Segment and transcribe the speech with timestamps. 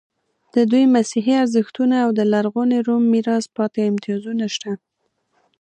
[0.53, 4.71] د دوی مسیحي ارزښتونه او د لرغوني روم میراث پاتې امتیازونه شته.